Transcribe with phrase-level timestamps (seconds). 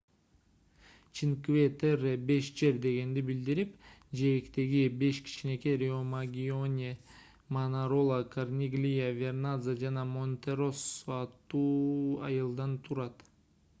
[1.17, 3.75] чинкве-терре беш жер дегенди билдирип
[4.21, 6.89] жээктеги беш кичинекей риомаггиоре
[7.57, 13.23] манарола корниглия верназца жана монтероссо аттуу айылдан турат